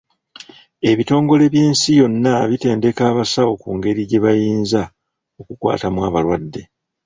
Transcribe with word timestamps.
Ebitongole 0.89 1.43
by'ensi 1.53 1.89
yonna 1.99 2.33
bitendeka 2.49 3.01
abasawo 3.11 3.53
ku 3.61 3.69
ngeri 3.77 4.01
gye 4.09 4.19
bayinza 4.25 4.81
okukwatamu 5.39 5.99
abalwadde. 6.07 6.61